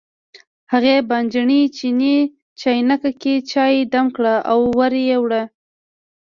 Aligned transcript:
هغې 0.71 0.95
بانجاني 1.09 1.61
چیني 1.77 2.17
چاینکه 2.59 3.11
کې 3.21 3.33
چای 3.51 3.75
دم 3.93 4.05
کړ 4.15 4.25
او 4.51 4.59
ور 4.77 4.93
یې 5.07 5.17
وړ. 5.23 5.31